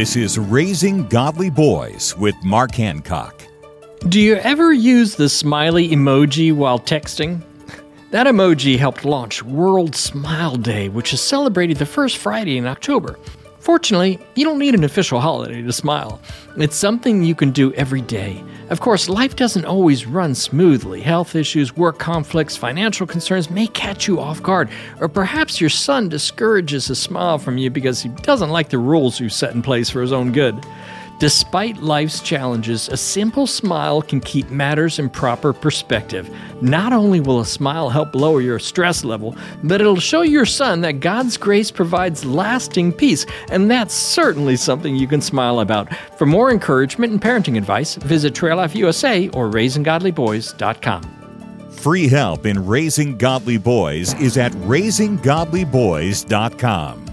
[0.00, 3.46] This is Raising Godly Boys with Mark Hancock.
[4.08, 7.42] Do you ever use the smiley emoji while texting?
[8.10, 13.18] That emoji helped launch World Smile Day, which is celebrated the first Friday in October.
[13.58, 16.18] Fortunately, you don't need an official holiday to smile.
[16.56, 18.42] It's something you can do every day.
[18.70, 21.00] Of course, life doesn't always run smoothly.
[21.00, 24.70] Health issues, work conflicts, financial concerns may catch you off guard,
[25.00, 29.18] or perhaps your son discourages a smile from you because he doesn't like the rules
[29.18, 30.64] you set in place for his own good.
[31.20, 36.30] Despite life's challenges, a simple smile can keep matters in proper perspective.
[36.62, 40.80] Not only will a smile help lower your stress level, but it'll show your son
[40.80, 45.94] that God's grace provides lasting peace, and that's certainly something you can smile about.
[46.16, 51.02] For more encouragement and parenting advice, visit Trail Life USA or RaisingGodlyBoys.com.
[51.70, 57.09] Free help in raising godly boys is at raisinggodlyboys.com.